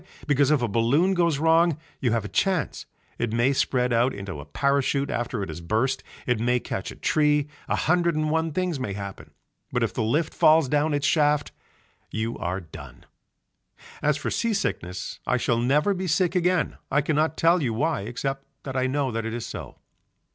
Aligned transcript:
Because 0.25 0.49
if 0.49 0.63
a 0.63 0.67
balloon 0.67 1.13
goes 1.13 1.37
wrong 1.37 1.77
you 1.99 2.11
have 2.11 2.25
a 2.25 2.27
chance, 2.27 2.87
it 3.19 3.31
may 3.31 3.53
spread 3.53 3.93
out 3.93 4.15
into 4.15 4.39
a 4.39 4.45
parachute 4.45 5.11
after 5.11 5.43
it 5.43 5.49
has 5.49 5.61
burst, 5.61 6.01
it 6.25 6.39
may 6.39 6.59
catch 6.59 6.91
in 6.91 6.97
a 6.97 6.99
tree, 6.99 7.47
a 7.67 7.75
hundred 7.75 8.15
and 8.15 8.31
one 8.31 8.51
things 8.51 8.79
may 8.79 8.93
happen, 8.93 9.29
but 9.71 9.83
if 9.83 9.93
the 9.93 10.01
lift 10.01 10.33
falls 10.33 10.67
down 10.67 10.95
its 10.95 11.05
shaft 11.05 11.51
you 12.09 12.35
are 12.39 12.59
done. 12.59 13.05
As 14.01 14.17
for 14.17 14.31
sea 14.31 14.55
sickness 14.55 15.19
I 15.27 15.37
shall 15.37 15.59
never 15.59 15.93
be 15.93 16.07
sick 16.07 16.33
again, 16.33 16.77
I 16.89 17.01
cannot 17.01 17.37
tell 17.37 17.61
you 17.61 17.71
why 17.71 18.01
except 18.01 18.47
that 18.63 18.75
I 18.75 18.87
know 18.87 19.11
that 19.11 19.23
it 19.27 19.35
is 19.35 19.45
so. 19.45 19.77